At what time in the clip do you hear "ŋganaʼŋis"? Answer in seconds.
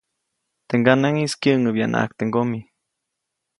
0.81-1.33